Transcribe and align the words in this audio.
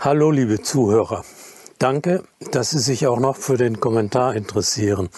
Hallo, 0.00 0.30
liebe 0.30 0.62
Zuhörer. 0.62 1.24
Danke, 1.80 2.22
dass 2.52 2.70
Sie 2.70 2.78
sich 2.78 3.08
auch 3.08 3.18
noch 3.18 3.34
für 3.34 3.56
den 3.56 3.80
Kommentar 3.80 4.36
interessieren. 4.36 5.08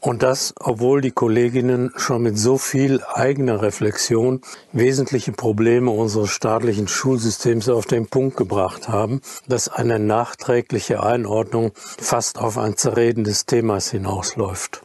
Und 0.00 0.22
das, 0.22 0.54
obwohl 0.58 1.02
die 1.02 1.10
Kolleginnen 1.10 1.92
schon 1.96 2.22
mit 2.22 2.38
so 2.38 2.56
viel 2.56 3.02
eigener 3.12 3.60
Reflexion 3.60 4.40
wesentliche 4.72 5.32
Probleme 5.32 5.90
unseres 5.90 6.30
staatlichen 6.30 6.88
Schulsystems 6.88 7.68
auf 7.68 7.84
den 7.84 8.06
Punkt 8.06 8.38
gebracht 8.38 8.88
haben, 8.88 9.20
dass 9.46 9.68
eine 9.68 9.98
nachträgliche 9.98 11.02
Einordnung 11.02 11.72
fast 11.74 12.38
auf 12.38 12.56
ein 12.56 12.78
Zerreden 12.78 13.24
des 13.24 13.44
Themas 13.44 13.90
hinausläuft. 13.90 14.80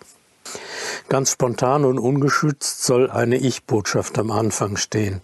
Ganz 1.08 1.32
spontan 1.32 1.86
und 1.86 1.98
ungeschützt 1.98 2.84
soll 2.84 3.10
eine 3.10 3.38
Ich-Botschaft 3.38 4.20
am 4.20 4.32
Anfang 4.32 4.76
stehen. 4.76 5.22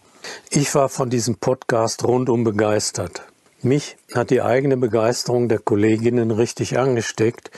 Ich 0.50 0.74
war 0.74 0.88
von 0.88 1.10
diesem 1.10 1.36
Podcast 1.36 2.06
rundum 2.06 2.46
begeistert. 2.46 3.24
Mich 3.64 3.96
hat 4.16 4.32
die 4.32 4.42
eigene 4.42 4.76
Begeisterung 4.76 5.48
der 5.48 5.60
Kolleginnen 5.60 6.32
richtig 6.32 6.80
angesteckt 6.80 7.52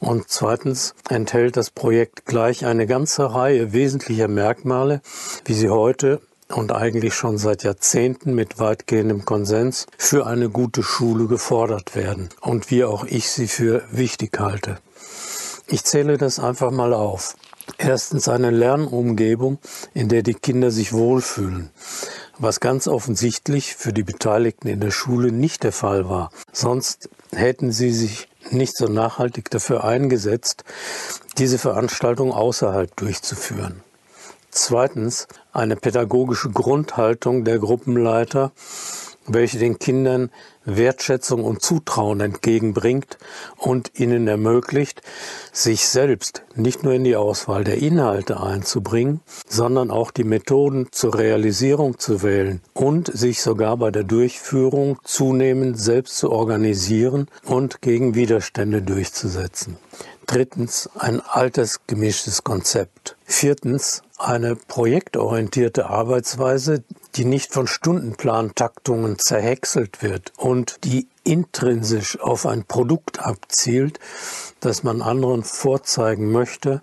und 0.00 0.28
zweitens 0.28 0.94
enthält 1.08 1.56
das 1.56 1.70
Projekt 1.70 2.26
gleich 2.26 2.66
eine 2.66 2.86
ganze 2.86 3.32
Reihe 3.32 3.72
wesentlicher 3.72 4.28
Merkmale, 4.28 5.00
wie 5.46 5.54
sie 5.54 5.70
heute 5.70 6.20
und 6.52 6.72
eigentlich 6.72 7.14
schon 7.14 7.38
seit 7.38 7.62
Jahrzehnten 7.62 8.34
mit 8.34 8.58
weitgehendem 8.58 9.24
Konsens 9.24 9.86
für 9.96 10.26
eine 10.26 10.50
gute 10.50 10.82
Schule 10.82 11.26
gefordert 11.26 11.96
werden 11.96 12.28
und 12.42 12.70
wie 12.70 12.84
auch 12.84 13.06
ich 13.06 13.30
sie 13.30 13.48
für 13.48 13.82
wichtig 13.90 14.38
halte. 14.38 14.76
Ich 15.68 15.84
zähle 15.84 16.18
das 16.18 16.38
einfach 16.38 16.70
mal 16.70 16.92
auf. 16.92 17.34
Erstens 17.78 18.28
eine 18.28 18.50
Lernumgebung, 18.50 19.58
in 19.94 20.08
der 20.08 20.22
die 20.22 20.34
Kinder 20.34 20.70
sich 20.70 20.92
wohlfühlen 20.92 21.70
was 22.38 22.60
ganz 22.60 22.86
offensichtlich 22.88 23.74
für 23.74 23.92
die 23.92 24.02
Beteiligten 24.02 24.68
in 24.68 24.80
der 24.80 24.90
Schule 24.90 25.32
nicht 25.32 25.62
der 25.62 25.72
Fall 25.72 26.08
war. 26.08 26.30
Sonst 26.52 27.08
hätten 27.32 27.72
sie 27.72 27.92
sich 27.92 28.28
nicht 28.50 28.76
so 28.76 28.86
nachhaltig 28.86 29.50
dafür 29.50 29.84
eingesetzt, 29.84 30.64
diese 31.38 31.58
Veranstaltung 31.58 32.32
außerhalb 32.32 32.94
durchzuführen. 32.96 33.82
Zweitens 34.50 35.26
eine 35.52 35.76
pädagogische 35.76 36.50
Grundhaltung 36.50 37.44
der 37.44 37.58
Gruppenleiter, 37.58 38.52
welche 39.26 39.58
den 39.58 39.78
Kindern 39.78 40.30
Wertschätzung 40.64 41.44
und 41.44 41.62
Zutrauen 41.62 42.20
entgegenbringt 42.20 43.18
und 43.56 43.98
ihnen 43.98 44.26
ermöglicht, 44.26 45.00
sich 45.52 45.88
selbst 45.88 46.42
nicht 46.54 46.82
nur 46.82 46.92
in 46.92 47.04
die 47.04 47.16
Auswahl 47.16 47.64
der 47.64 47.78
Inhalte 47.78 48.40
einzubringen, 48.40 49.20
sondern 49.48 49.90
auch 49.90 50.10
die 50.10 50.24
Methoden 50.24 50.88
zur 50.90 51.16
Realisierung 51.16 51.98
zu 51.98 52.22
wählen 52.22 52.60
und 52.74 53.16
sich 53.16 53.42
sogar 53.42 53.76
bei 53.76 53.90
der 53.90 54.04
Durchführung 54.04 54.98
zunehmend 55.04 55.78
selbst 55.78 56.18
zu 56.18 56.30
organisieren 56.30 57.28
und 57.44 57.80
gegen 57.80 58.14
Widerstände 58.14 58.82
durchzusetzen. 58.82 59.78
Drittens 60.26 60.90
ein 60.98 61.20
altersgemischtes 61.20 62.42
Konzept. 62.42 63.16
Viertens 63.24 64.02
eine 64.18 64.56
projektorientierte 64.56 65.88
Arbeitsweise, 65.88 66.82
die 67.16 67.24
nicht 67.24 67.52
von 67.52 67.66
Stundenplantaktungen 67.66 69.18
zerhäckselt 69.18 70.02
wird 70.02 70.32
und 70.36 70.84
die 70.84 71.08
intrinsisch 71.24 72.20
auf 72.20 72.46
ein 72.46 72.64
Produkt 72.64 73.20
abzielt, 73.20 73.98
das 74.60 74.82
man 74.82 75.02
anderen 75.02 75.42
vorzeigen 75.42 76.30
möchte 76.30 76.82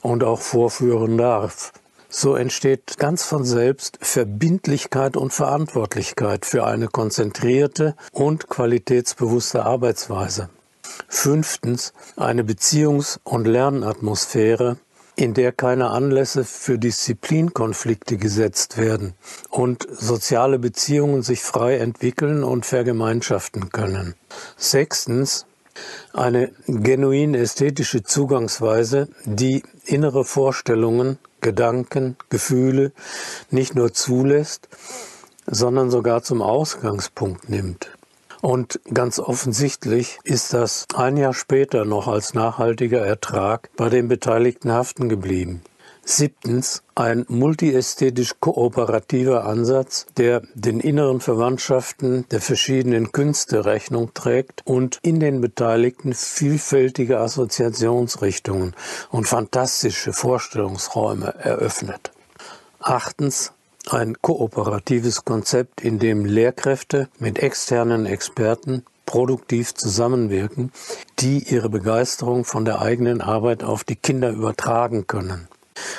und 0.00 0.24
auch 0.24 0.40
vorführen 0.40 1.18
darf. 1.18 1.72
So 2.08 2.36
entsteht 2.36 2.98
ganz 2.98 3.24
von 3.24 3.44
selbst 3.44 3.98
Verbindlichkeit 4.02 5.16
und 5.16 5.32
Verantwortlichkeit 5.32 6.44
für 6.44 6.66
eine 6.66 6.88
konzentrierte 6.88 7.96
und 8.12 8.48
qualitätsbewusste 8.48 9.64
Arbeitsweise. 9.64 10.50
Fünftens 11.08 11.94
eine 12.16 12.42
Beziehungs- 12.42 13.18
und 13.24 13.46
Lernatmosphäre, 13.46 14.76
in 15.14 15.34
der 15.34 15.52
keine 15.52 15.90
Anlässe 15.90 16.44
für 16.44 16.78
Disziplinkonflikte 16.78 18.16
gesetzt 18.16 18.78
werden 18.78 19.14
und 19.50 19.86
soziale 19.90 20.58
Beziehungen 20.58 21.22
sich 21.22 21.42
frei 21.42 21.76
entwickeln 21.76 22.44
und 22.44 22.64
vergemeinschaften 22.64 23.70
können. 23.70 24.14
Sechstens 24.56 25.46
eine 26.12 26.52
genuin 26.66 27.34
ästhetische 27.34 28.02
Zugangsweise, 28.02 29.08
die 29.24 29.62
innere 29.84 30.24
Vorstellungen, 30.24 31.18
Gedanken, 31.40 32.16
Gefühle 32.28 32.92
nicht 33.50 33.74
nur 33.74 33.92
zulässt, 33.92 34.68
sondern 35.46 35.90
sogar 35.90 36.22
zum 36.22 36.40
Ausgangspunkt 36.40 37.48
nimmt. 37.48 37.91
Und 38.42 38.80
ganz 38.92 39.20
offensichtlich 39.20 40.18
ist 40.24 40.52
das 40.52 40.86
ein 40.96 41.16
Jahr 41.16 41.32
später 41.32 41.84
noch 41.84 42.08
als 42.08 42.34
nachhaltiger 42.34 43.00
Ertrag 43.00 43.70
bei 43.76 43.88
den 43.88 44.08
Beteiligten 44.08 44.72
haften 44.72 45.08
geblieben. 45.08 45.62
Siebtens 46.04 46.82
ein 46.96 47.24
multiästhetisch 47.28 48.32
kooperativer 48.40 49.44
Ansatz, 49.44 50.06
der 50.16 50.42
den 50.54 50.80
inneren 50.80 51.20
Verwandtschaften 51.20 52.26
der 52.32 52.40
verschiedenen 52.40 53.12
Künste 53.12 53.64
Rechnung 53.64 54.12
trägt 54.12 54.62
und 54.64 54.98
in 55.02 55.20
den 55.20 55.40
Beteiligten 55.40 56.12
vielfältige 56.12 57.20
Assoziationsrichtungen 57.20 58.74
und 59.10 59.28
fantastische 59.28 60.12
Vorstellungsräume 60.12 61.32
eröffnet. 61.38 62.10
Achtens 62.80 63.52
ein 63.90 64.16
kooperatives 64.20 65.24
Konzept, 65.24 65.80
in 65.80 65.98
dem 65.98 66.24
Lehrkräfte 66.24 67.08
mit 67.18 67.38
externen 67.38 68.06
Experten 68.06 68.84
produktiv 69.06 69.74
zusammenwirken, 69.74 70.72
die 71.18 71.42
ihre 71.42 71.68
Begeisterung 71.68 72.44
von 72.44 72.64
der 72.64 72.80
eigenen 72.80 73.20
Arbeit 73.20 73.64
auf 73.64 73.84
die 73.84 73.96
Kinder 73.96 74.30
übertragen 74.30 75.06
können. 75.06 75.48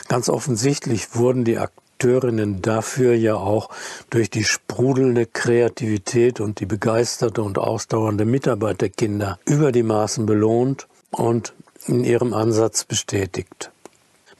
Ganz 0.07 0.29
offensichtlich 0.29 1.15
wurden 1.15 1.43
die 1.43 1.57
Akteurinnen 1.57 2.61
dafür 2.61 3.13
ja 3.13 3.35
auch 3.35 3.69
durch 4.09 4.29
die 4.29 4.43
sprudelnde 4.43 5.25
Kreativität 5.25 6.39
und 6.39 6.59
die 6.59 6.65
begeisterte 6.65 7.43
und 7.43 7.57
ausdauernde 7.57 8.25
Mitarbeit 8.25 8.81
der 8.81 8.89
Kinder 8.89 9.39
über 9.45 9.71
die 9.71 9.83
Maßen 9.83 10.25
belohnt 10.25 10.87
und 11.11 11.53
in 11.85 12.03
ihrem 12.03 12.33
Ansatz 12.33 12.85
bestätigt. 12.85 13.72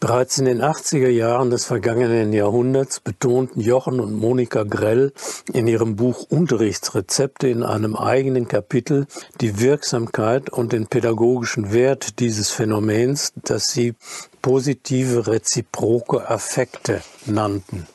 Bereits 0.03 0.37
in 0.37 0.43
den 0.43 0.61
80er 0.61 1.07
Jahren 1.07 1.49
des 1.49 1.63
vergangenen 1.63 2.33
Jahrhunderts 2.33 2.99
betonten 2.99 3.61
Jochen 3.61 4.01
und 4.01 4.13
Monika 4.13 4.63
Grell 4.63 5.13
in 5.53 5.65
ihrem 5.65 5.95
Buch 5.95 6.25
Unterrichtsrezepte 6.29 7.47
in 7.47 7.63
einem 7.63 7.95
eigenen 7.95 8.49
Kapitel 8.49 9.07
die 9.39 9.61
Wirksamkeit 9.61 10.49
und 10.49 10.73
den 10.73 10.87
pädagogischen 10.87 11.71
Wert 11.71 12.19
dieses 12.19 12.49
Phänomens, 12.49 13.31
das 13.45 13.67
sie 13.67 13.93
positive 14.41 15.25
reziproke 15.25 16.29
Affekte 16.29 17.01
nannten. 17.25 17.87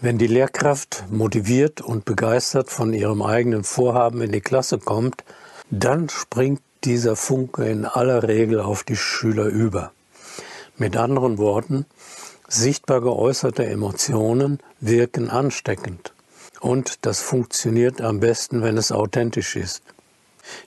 Wenn 0.00 0.18
die 0.18 0.28
Lehrkraft 0.28 1.06
motiviert 1.10 1.80
und 1.80 2.04
begeistert 2.04 2.70
von 2.70 2.92
ihrem 2.92 3.20
eigenen 3.20 3.64
Vorhaben 3.64 4.22
in 4.22 4.30
die 4.30 4.40
Klasse 4.40 4.78
kommt, 4.78 5.24
dann 5.70 6.08
springt 6.08 6.62
dieser 6.84 7.16
Funke 7.16 7.64
in 7.68 7.84
aller 7.84 8.22
Regel 8.22 8.60
auf 8.60 8.84
die 8.84 8.94
Schüler 8.94 9.46
über. 9.46 9.90
Mit 10.78 10.96
anderen 10.96 11.38
Worten, 11.38 11.86
sichtbar 12.48 13.00
geäußerte 13.00 13.64
Emotionen 13.64 14.60
wirken 14.80 15.30
ansteckend. 15.30 16.12
Und 16.60 17.06
das 17.06 17.20
funktioniert 17.20 18.00
am 18.00 18.20
besten, 18.20 18.62
wenn 18.62 18.76
es 18.76 18.92
authentisch 18.92 19.56
ist. 19.56 19.82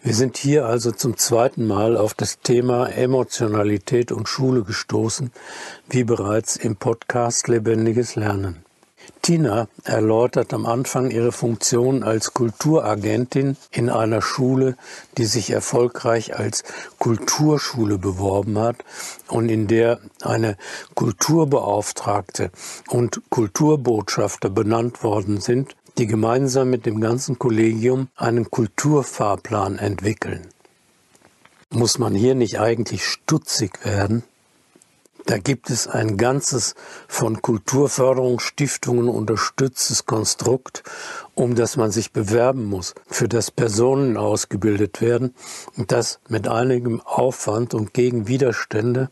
Wir 0.01 0.13
sind 0.13 0.37
hier 0.37 0.65
also 0.65 0.91
zum 0.91 1.17
zweiten 1.17 1.65
Mal 1.65 1.95
auf 1.95 2.13
das 2.13 2.39
Thema 2.39 2.87
Emotionalität 2.87 4.11
und 4.11 4.27
Schule 4.27 4.63
gestoßen, 4.63 5.31
wie 5.89 6.03
bereits 6.03 6.57
im 6.57 6.75
Podcast 6.75 7.47
Lebendiges 7.47 8.15
Lernen. 8.15 8.65
Tina 9.21 9.67
erläutert 9.83 10.53
am 10.53 10.65
Anfang 10.65 11.11
ihre 11.11 11.31
Funktion 11.31 12.03
als 12.03 12.33
Kulturagentin 12.33 13.57
in 13.71 13.89
einer 13.89 14.21
Schule, 14.21 14.75
die 15.17 15.25
sich 15.25 15.51
erfolgreich 15.51 16.37
als 16.37 16.63
Kulturschule 16.99 17.97
beworben 17.97 18.57
hat 18.57 18.77
und 19.27 19.49
in 19.49 19.67
der 19.67 19.99
eine 20.21 20.57
Kulturbeauftragte 20.95 22.51
und 22.87 23.21
Kulturbotschafter 23.29 24.49
benannt 24.49 25.03
worden 25.03 25.41
sind, 25.41 25.75
die 25.97 26.07
gemeinsam 26.07 26.69
mit 26.69 26.85
dem 26.85 27.01
ganzen 27.01 27.37
Kollegium 27.37 28.07
einen 28.15 28.49
Kulturfahrplan 28.49 29.77
entwickeln. 29.77 30.47
Muss 31.71 31.99
man 31.99 32.15
hier 32.15 32.35
nicht 32.35 32.59
eigentlich 32.59 33.05
stutzig 33.05 33.85
werden? 33.85 34.23
Da 35.29 35.37
gibt 35.37 35.69
es 35.69 35.85
ein 35.85 36.17
ganzes 36.17 36.73
von 37.07 37.43
Kulturförderungsstiftungen 37.43 39.07
unterstütztes 39.07 40.07
Konstrukt, 40.07 40.81
um 41.35 41.53
das 41.53 41.77
man 41.77 41.91
sich 41.91 42.11
bewerben 42.11 42.65
muss, 42.65 42.95
für 43.05 43.27
das 43.27 43.51
Personen 43.51 44.17
ausgebildet 44.17 45.01
werden. 45.01 45.35
Und 45.77 45.91
das 45.91 46.19
mit 46.29 46.47
einigem 46.47 46.99
Aufwand 47.01 47.75
und 47.75 47.93
gegen 47.93 48.27
Widerstände 48.27 49.09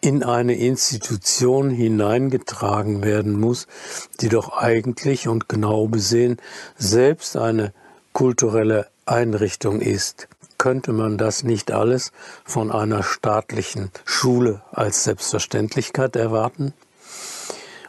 in 0.00 0.22
eine 0.22 0.54
Institution 0.54 1.68
hineingetragen 1.68 3.02
werden 3.02 3.40
muss, 3.40 3.66
die 4.20 4.28
doch 4.28 4.56
eigentlich 4.56 5.26
und 5.26 5.48
genau 5.48 5.88
besehen 5.88 6.36
selbst 6.78 7.36
eine 7.36 7.72
kulturelle 8.12 8.86
Einrichtung 9.04 9.80
ist, 9.80 10.28
könnte 10.64 10.94
man 10.94 11.18
das 11.18 11.42
nicht 11.42 11.72
alles 11.72 12.10
von 12.42 12.72
einer 12.72 13.02
staatlichen 13.02 13.90
Schule 14.06 14.62
als 14.72 15.04
Selbstverständlichkeit 15.04 16.16
erwarten? 16.16 16.72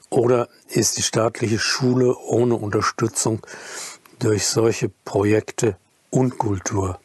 Oder 0.09 0.49
ist 0.67 0.97
die 0.97 1.01
staatliche 1.01 1.57
Schule 1.57 2.17
ohne 2.17 2.55
Unterstützung 2.55 3.39
durch 4.19 4.45
solche 4.45 4.89
Projekte 5.05 5.77
Unkultur? 6.09 6.99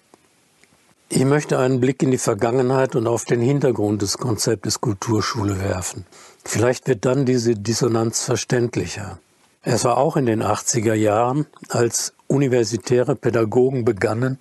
Ich 1.08 1.24
möchte 1.24 1.60
einen 1.60 1.78
Blick 1.78 2.02
in 2.02 2.10
die 2.10 2.18
Vergangenheit 2.18 2.96
und 2.96 3.06
auf 3.06 3.24
den 3.24 3.40
Hintergrund 3.40 4.02
des 4.02 4.18
Konzeptes 4.18 4.80
Kulturschule 4.80 5.60
werfen. 5.60 6.04
Vielleicht 6.44 6.88
wird 6.88 7.04
dann 7.04 7.26
diese 7.26 7.54
Dissonanz 7.54 8.24
verständlicher. 8.24 9.20
Es 9.62 9.84
war 9.84 9.98
auch 9.98 10.16
in 10.16 10.26
den 10.26 10.42
80er 10.42 10.94
Jahren, 10.94 11.46
als 11.68 12.12
universitäre 12.30 13.16
Pädagogen 13.16 13.84
begannen, 13.84 14.38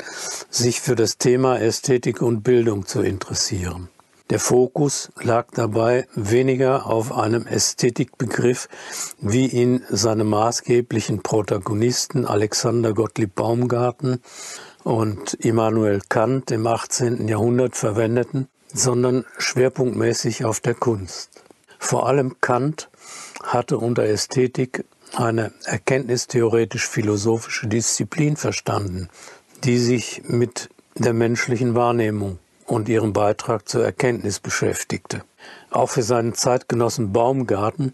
sich 0.50 0.80
für 0.80 0.96
das 0.96 1.18
Thema 1.18 1.60
Ästhetik 1.60 2.22
und 2.22 2.44
Bildung 2.44 2.86
zu 2.86 3.02
interessieren. 3.02 3.90
Der 4.30 4.40
Fokus 4.40 5.12
lag 5.20 5.48
dabei 5.54 6.06
weniger 6.14 6.86
auf 6.86 7.12
einem 7.12 7.48
Ästhetikbegriff, 7.48 8.70
wie 9.20 9.48
ihn 9.48 9.84
seine 9.90 10.24
maßgeblichen 10.24 11.24
Protagonisten 11.24 12.26
Alexander 12.26 12.94
Gottlieb 12.94 13.34
Baumgarten 13.34 14.22
und 14.84 15.34
Immanuel 15.34 16.02
Kant 16.10 16.52
im 16.52 16.68
18. 16.68 17.28
Jahrhundert 17.28 17.76
verwendeten, 17.76 18.48
sondern 18.72 19.26
schwerpunktmäßig 19.40 20.46
auf 20.46 20.60
der 20.60 20.76
Kunst. 20.76 21.32
Vor 21.80 22.08
allem 22.08 22.36
Kant 22.40 22.90
hatte 23.42 23.80
unter 23.80 24.04
Ästhetik 24.04 24.86
eine 25.16 25.52
erkenntnistheoretisch-philosophische 25.66 27.68
Disziplin 27.68 28.38
verstanden, 28.38 29.10
die 29.64 29.78
sich 29.78 30.24
mit 30.28 30.70
der 30.96 31.14
menschlichen 31.14 31.76
Wahrnehmung 31.76 32.40
und 32.66 32.90
ihrem 32.90 33.14
Beitrag 33.14 33.68
zur 33.68 33.84
Erkenntnis 33.84 34.40
beschäftigte. 34.40 35.24
Auch 35.72 35.90
für 35.90 36.04
seinen 36.04 36.34
Zeitgenossen 36.34 37.12
Baumgarten, 37.12 37.94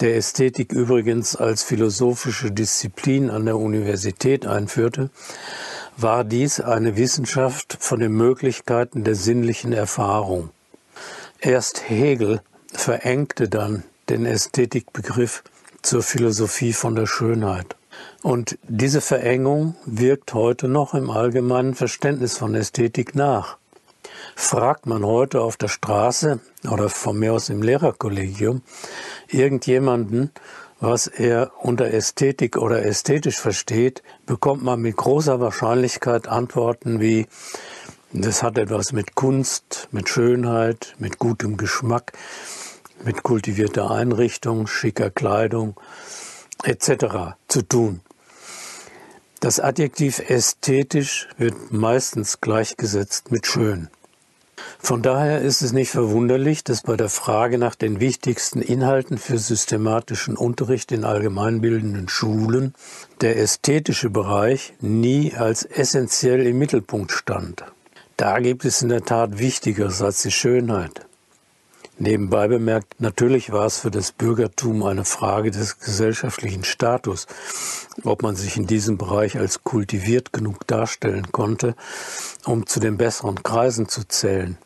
der 0.00 0.16
Ästhetik 0.16 0.72
übrigens 0.72 1.36
als 1.36 1.62
philosophische 1.62 2.50
Disziplin 2.50 3.30
an 3.30 3.44
der 3.44 3.56
Universität 3.56 4.46
einführte, 4.46 5.10
war 5.96 6.24
dies 6.24 6.60
eine 6.60 6.96
Wissenschaft 6.96 7.76
von 7.80 8.00
den 8.00 8.12
Möglichkeiten 8.12 9.04
der 9.04 9.14
sinnlichen 9.14 9.72
Erfahrung. 9.72 10.50
Erst 11.40 11.88
Hegel 11.88 12.40
verengte 12.72 13.48
dann 13.48 13.84
den 14.08 14.26
Ästhetikbegriff 14.26 15.42
zur 15.82 16.02
Philosophie 16.02 16.72
von 16.72 16.94
der 16.94 17.06
Schönheit. 17.06 17.76
Und 18.22 18.58
diese 18.62 19.00
Verengung 19.00 19.76
wirkt 19.84 20.34
heute 20.34 20.68
noch 20.68 20.94
im 20.94 21.10
allgemeinen 21.10 21.74
Verständnis 21.74 22.36
von 22.36 22.54
Ästhetik 22.54 23.14
nach. 23.14 23.56
Fragt 24.36 24.86
man 24.86 25.04
heute 25.04 25.40
auf 25.40 25.56
der 25.56 25.68
Straße 25.68 26.40
oder 26.70 26.88
von 26.88 27.18
mir 27.18 27.32
aus 27.32 27.48
im 27.48 27.62
Lehrerkollegium 27.62 28.62
irgendjemanden, 29.28 30.30
was 30.80 31.06
er 31.06 31.52
unter 31.60 31.92
Ästhetik 31.92 32.56
oder 32.56 32.84
ästhetisch 32.84 33.38
versteht, 33.38 34.02
bekommt 34.24 34.62
man 34.62 34.80
mit 34.80 34.96
großer 34.96 35.40
Wahrscheinlichkeit 35.40 36.26
Antworten 36.26 37.00
wie 37.00 37.26
das 38.12 38.42
hat 38.42 38.58
etwas 38.58 38.90
mit 38.92 39.14
Kunst, 39.14 39.88
mit 39.92 40.08
Schönheit, 40.08 40.96
mit 40.98 41.20
gutem 41.20 41.56
Geschmack, 41.56 42.12
mit 43.04 43.22
kultivierter 43.22 43.90
Einrichtung, 43.90 44.66
schicker 44.66 45.10
Kleidung 45.10 45.78
etc. 46.64 47.36
zu 47.48 47.62
tun. 47.62 48.00
Das 49.40 49.58
Adjektiv 49.58 50.18
ästhetisch 50.28 51.28
wird 51.38 51.72
meistens 51.72 52.40
gleichgesetzt 52.40 53.30
mit 53.30 53.46
schön. 53.46 53.88
Von 54.78 55.02
daher 55.02 55.40
ist 55.40 55.62
es 55.62 55.72
nicht 55.72 55.90
verwunderlich, 55.90 56.64
dass 56.64 56.82
bei 56.82 56.96
der 56.96 57.08
Frage 57.08 57.58
nach 57.58 57.74
den 57.74 58.00
wichtigsten 58.00 58.60
Inhalten 58.60 59.18
für 59.18 59.38
systematischen 59.38 60.36
Unterricht 60.36 60.92
in 60.92 61.04
allgemeinbildenden 61.04 62.08
Schulen 62.08 62.74
der 63.20 63.38
ästhetische 63.38 64.10
Bereich 64.10 64.74
nie 64.80 65.34
als 65.34 65.64
essentiell 65.64 66.46
im 66.46 66.58
Mittelpunkt 66.58 67.12
stand. 67.12 67.64
Da 68.16 68.38
gibt 68.38 68.64
es 68.66 68.82
in 68.82 68.90
der 68.90 69.04
Tat 69.04 69.38
Wichtigeres 69.38 70.02
als 70.02 70.22
die 70.22 70.30
Schönheit. 70.30 71.06
Nebenbei 72.02 72.48
bemerkt, 72.48 72.98
natürlich 72.98 73.52
war 73.52 73.66
es 73.66 73.80
für 73.80 73.90
das 73.90 74.10
Bürgertum 74.12 74.84
eine 74.84 75.04
Frage 75.04 75.50
des 75.50 75.80
gesellschaftlichen 75.80 76.64
Status, 76.64 77.26
ob 78.04 78.22
man 78.22 78.36
sich 78.36 78.56
in 78.56 78.66
diesem 78.66 78.96
Bereich 78.96 79.36
als 79.36 79.64
kultiviert 79.64 80.32
genug 80.32 80.66
darstellen 80.66 81.30
konnte, 81.30 81.76
um 82.46 82.66
zu 82.66 82.80
den 82.80 82.96
besseren 82.96 83.42
Kreisen 83.42 83.86
zu 83.86 84.08
zählen. 84.08 84.56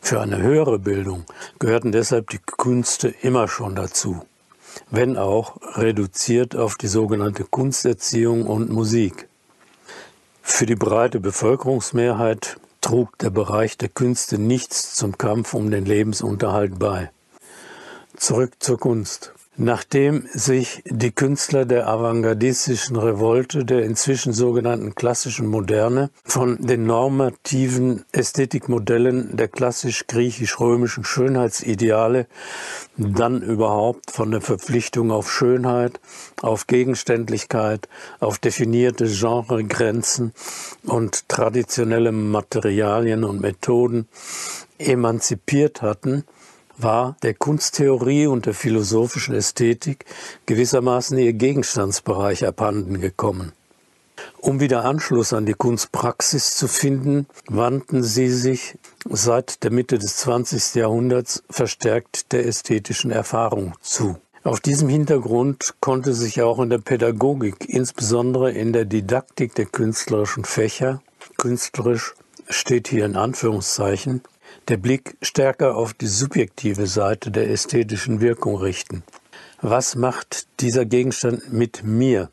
Für 0.00 0.22
eine 0.22 0.38
höhere 0.38 0.78
Bildung 0.78 1.26
gehörten 1.58 1.92
deshalb 1.92 2.30
die 2.30 2.38
Künste 2.38 3.08
immer 3.20 3.48
schon 3.48 3.74
dazu, 3.74 4.24
wenn 4.90 5.18
auch 5.18 5.58
reduziert 5.76 6.56
auf 6.56 6.76
die 6.76 6.88
sogenannte 6.88 7.44
Kunsterziehung 7.44 8.46
und 8.46 8.70
Musik. 8.70 9.28
Für 10.40 10.64
die 10.64 10.74
breite 10.74 11.20
Bevölkerungsmehrheit 11.20 12.56
trug 12.82 13.16
der 13.18 13.30
Bereich 13.30 13.78
der 13.78 13.88
Künste 13.88 14.38
nichts 14.38 14.94
zum 14.94 15.16
Kampf 15.16 15.54
um 15.54 15.70
den 15.70 15.86
Lebensunterhalt 15.86 16.78
bei. 16.78 17.10
Zurück 18.16 18.52
zur 18.58 18.78
Kunst. 18.78 19.32
Nachdem 19.58 20.26
sich 20.32 20.82
die 20.86 21.10
Künstler 21.10 21.66
der 21.66 21.86
avantgardistischen 21.86 22.96
Revolte, 22.96 23.66
der 23.66 23.82
inzwischen 23.82 24.32
sogenannten 24.32 24.94
klassischen 24.94 25.46
Moderne, 25.46 26.08
von 26.24 26.56
den 26.58 26.86
normativen 26.86 28.06
Ästhetikmodellen 28.12 29.36
der 29.36 29.48
klassisch-griechisch-römischen 29.48 31.04
Schönheitsideale, 31.04 32.28
dann 32.96 33.42
überhaupt 33.42 34.10
von 34.10 34.30
der 34.30 34.40
Verpflichtung 34.40 35.10
auf 35.10 35.30
Schönheit, 35.30 36.00
auf 36.40 36.66
Gegenständlichkeit, 36.66 37.88
auf 38.20 38.38
definierte 38.38 39.04
Genregrenzen 39.04 40.32
und 40.84 41.28
traditionelle 41.28 42.12
Materialien 42.12 43.22
und 43.22 43.42
Methoden 43.42 44.08
emanzipiert 44.78 45.82
hatten, 45.82 46.24
war 46.82 47.16
der 47.22 47.34
Kunsttheorie 47.34 48.26
und 48.26 48.46
der 48.46 48.54
philosophischen 48.54 49.34
Ästhetik 49.34 50.04
gewissermaßen 50.46 51.18
ihr 51.18 51.32
Gegenstandsbereich 51.32 52.46
abhanden 52.46 53.00
gekommen. 53.00 53.52
Um 54.38 54.60
wieder 54.60 54.84
Anschluss 54.84 55.32
an 55.32 55.46
die 55.46 55.54
Kunstpraxis 55.54 56.56
zu 56.56 56.68
finden, 56.68 57.26
wandten 57.48 58.02
sie 58.02 58.28
sich 58.28 58.76
seit 59.08 59.62
der 59.64 59.70
Mitte 59.70 59.98
des 59.98 60.16
20. 60.18 60.74
Jahrhunderts 60.74 61.42
verstärkt 61.48 62.32
der 62.32 62.46
ästhetischen 62.46 63.10
Erfahrung 63.10 63.74
zu. 63.80 64.16
Auf 64.44 64.58
diesem 64.58 64.88
Hintergrund 64.88 65.74
konnte 65.80 66.14
sich 66.14 66.42
auch 66.42 66.58
in 66.58 66.70
der 66.70 66.78
Pädagogik, 66.78 67.68
insbesondere 67.68 68.50
in 68.50 68.72
der 68.72 68.84
Didaktik 68.84 69.54
der 69.54 69.66
künstlerischen 69.66 70.44
Fächer, 70.44 71.00
künstlerisch 71.36 72.14
steht 72.48 72.88
hier 72.88 73.06
in 73.06 73.14
Anführungszeichen, 73.14 74.22
der 74.68 74.76
Blick 74.76 75.16
stärker 75.22 75.76
auf 75.76 75.94
die 75.94 76.06
subjektive 76.06 76.86
Seite 76.86 77.30
der 77.30 77.50
ästhetischen 77.50 78.20
Wirkung 78.20 78.56
richten. 78.56 79.02
Was 79.60 79.96
macht 79.96 80.46
dieser 80.60 80.84
Gegenstand 80.84 81.52
mit 81.52 81.82
mir? 81.84 82.30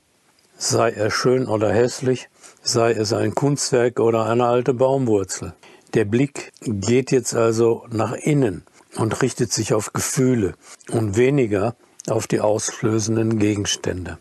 Sei 0.57 0.91
er 0.91 1.09
schön 1.09 1.47
oder 1.47 1.71
hässlich, 1.71 2.29
sei 2.61 2.91
es 2.91 3.13
ein 3.13 3.33
Kunstwerk 3.33 3.99
oder 3.99 4.25
eine 4.25 4.45
alte 4.45 4.73
Baumwurzel. 4.73 5.53
Der 5.93 6.05
Blick 6.05 6.51
geht 6.61 7.11
jetzt 7.11 7.33
also 7.33 7.85
nach 7.91 8.13
innen 8.13 8.63
und 8.95 9.21
richtet 9.21 9.51
sich 9.51 9.73
auf 9.73 9.93
Gefühle 9.93 10.53
und 10.91 11.17
weniger 11.17 11.75
auf 12.07 12.27
die 12.27 12.41
auslösenden 12.41 13.39
Gegenstände. 13.39 14.17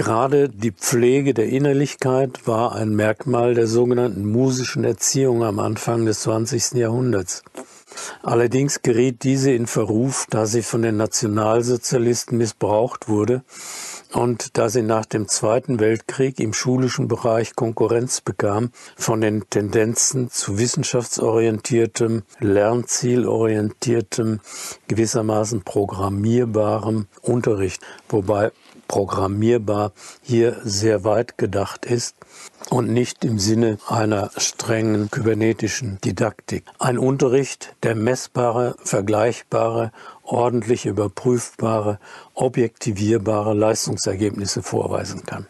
Gerade 0.00 0.48
die 0.48 0.72
Pflege 0.72 1.34
der 1.34 1.50
Innerlichkeit 1.50 2.46
war 2.46 2.74
ein 2.74 2.96
Merkmal 2.96 3.52
der 3.52 3.66
sogenannten 3.66 4.32
musischen 4.32 4.82
Erziehung 4.82 5.44
am 5.44 5.58
Anfang 5.58 6.06
des 6.06 6.20
20. 6.20 6.72
Jahrhunderts. 6.72 7.42
Allerdings 8.22 8.80
geriet 8.80 9.24
diese 9.24 9.52
in 9.52 9.66
Verruf, 9.66 10.26
da 10.30 10.46
sie 10.46 10.62
von 10.62 10.80
den 10.80 10.96
Nationalsozialisten 10.96 12.38
missbraucht 12.38 13.10
wurde 13.10 13.42
und 14.14 14.56
da 14.56 14.70
sie 14.70 14.80
nach 14.80 15.04
dem 15.04 15.28
Zweiten 15.28 15.80
Weltkrieg 15.80 16.40
im 16.40 16.54
schulischen 16.54 17.06
Bereich 17.06 17.54
Konkurrenz 17.54 18.22
bekam 18.22 18.70
von 18.96 19.20
den 19.20 19.50
Tendenzen 19.50 20.30
zu 20.30 20.58
wissenschaftsorientiertem, 20.58 22.22
lernzielorientiertem, 22.38 24.40
gewissermaßen 24.88 25.62
programmierbarem 25.62 27.06
Unterricht, 27.20 27.82
wobei 28.08 28.50
programmierbar 28.90 29.92
hier 30.20 30.56
sehr 30.64 31.04
weit 31.04 31.38
gedacht 31.38 31.86
ist 31.86 32.16
und 32.70 32.92
nicht 32.92 33.24
im 33.24 33.38
Sinne 33.38 33.78
einer 33.86 34.32
strengen 34.36 35.12
kybernetischen 35.12 36.00
Didaktik. 36.04 36.64
Ein 36.80 36.98
Unterricht, 36.98 37.76
der 37.84 37.94
messbare, 37.94 38.74
vergleichbare, 38.82 39.92
ordentlich 40.24 40.86
überprüfbare, 40.86 42.00
objektivierbare 42.34 43.54
Leistungsergebnisse 43.54 44.60
vorweisen 44.60 45.24
kann. 45.24 45.46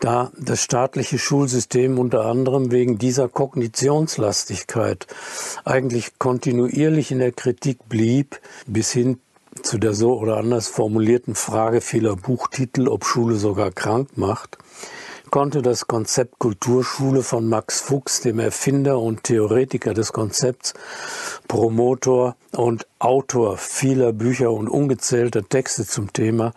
da 0.00 0.30
das 0.38 0.62
staatliche 0.62 1.18
Schulsystem 1.18 1.98
unter 1.98 2.24
anderem 2.24 2.70
wegen 2.70 2.98
dieser 2.98 3.28
Kognitionslastigkeit 3.28 5.06
eigentlich 5.64 6.18
kontinuierlich 6.18 7.10
in 7.10 7.18
der 7.18 7.32
Kritik 7.32 7.88
blieb, 7.88 8.40
bis 8.66 8.92
hin 8.92 9.18
zu 9.62 9.78
der 9.78 9.94
so 9.94 10.18
oder 10.18 10.36
anders 10.36 10.68
formulierten 10.68 11.34
Frage 11.34 11.80
vieler 11.80 12.16
Buchtitel, 12.16 12.88
ob 12.88 13.04
Schule 13.04 13.36
sogar 13.36 13.70
krank 13.70 14.16
macht, 14.16 14.58
konnte 15.30 15.62
das 15.62 15.86
Konzept 15.86 16.38
Kulturschule 16.38 17.22
von 17.22 17.48
Max 17.48 17.80
Fuchs, 17.80 18.20
dem 18.20 18.38
Erfinder 18.38 18.98
und 18.98 19.24
Theoretiker 19.24 19.94
des 19.94 20.12
Konzepts, 20.12 20.74
Promotor 21.46 22.36
und 22.52 22.86
Autor 22.98 23.56
vieler 23.56 24.12
Bücher 24.12 24.50
und 24.52 24.68
ungezählter 24.68 25.48
Texte 25.48 25.86
zum 25.86 26.12
Thema, 26.12 26.52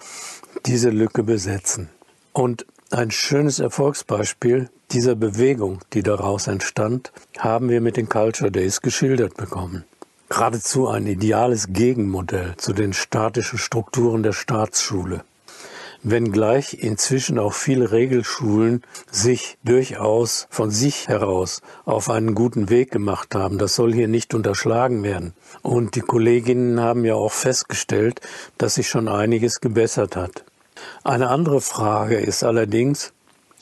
diese 0.65 0.89
Lücke 0.89 1.23
besetzen. 1.23 1.89
Und 2.33 2.65
ein 2.91 3.11
schönes 3.11 3.59
Erfolgsbeispiel 3.59 4.69
dieser 4.91 5.15
Bewegung, 5.15 5.79
die 5.93 6.03
daraus 6.03 6.47
entstand, 6.47 7.11
haben 7.37 7.69
wir 7.69 7.81
mit 7.81 7.97
den 7.97 8.09
Culture 8.09 8.51
Days 8.51 8.81
geschildert 8.81 9.37
bekommen. 9.37 9.85
Geradezu 10.31 10.87
ein 10.87 11.07
ideales 11.07 11.73
Gegenmodell 11.73 12.53
zu 12.55 12.71
den 12.71 12.93
statischen 12.93 13.59
Strukturen 13.59 14.23
der 14.23 14.31
Staatsschule 14.31 15.25
wenngleich 16.03 16.73
inzwischen 16.81 17.37
auch 17.37 17.51
viele 17.51 17.91
Regelschulen 17.91 18.81
sich 19.11 19.57
durchaus 19.65 20.47
von 20.49 20.71
sich 20.71 21.09
heraus 21.09 21.61
auf 21.83 22.09
einen 22.09 22.33
guten 22.33 22.69
Weg 22.69 22.91
gemacht 22.91 23.35
haben. 23.35 23.57
Das 23.57 23.75
soll 23.75 23.93
hier 23.93 24.07
nicht 24.07 24.33
unterschlagen 24.33 25.03
werden. 25.03 25.33
Und 25.61 25.95
die 25.95 26.01
Kolleginnen 26.01 26.79
haben 26.79 27.03
ja 27.03 27.15
auch 27.15 27.33
festgestellt, 27.33 28.21
dass 28.57 28.75
sich 28.75 28.87
schon 28.87 29.09
einiges 29.09 29.59
gebessert 29.59 30.15
hat. 30.15 30.45
Eine 31.03 31.27
andere 31.27 31.59
Frage 31.59 32.15
ist 32.17 32.43
allerdings, 32.43 33.13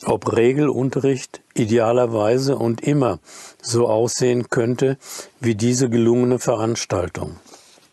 ob 0.04 0.36
Regelunterricht 0.36 1.42
idealerweise 1.54 2.56
und 2.56 2.80
immer 2.82 3.18
so 3.62 3.88
aussehen 3.88 4.48
könnte 4.48 4.96
wie 5.40 5.54
diese 5.54 5.88
gelungene 5.90 6.38
Veranstaltung. 6.38 7.36